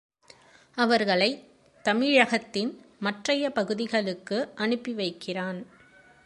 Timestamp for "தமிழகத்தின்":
1.83-2.81